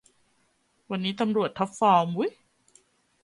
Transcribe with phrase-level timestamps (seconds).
[0.89, 2.31] วันนี้ตำรวจท็อปฟอร์มวุ้ย